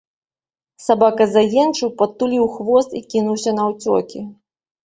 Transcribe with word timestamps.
Сабака 0.85 1.27
заенчыў, 1.33 1.93
падтуліў 1.99 2.49
хвост 2.57 2.99
і 3.01 3.05
кінуўся 3.15 3.55
наўцёкі. 3.59 4.19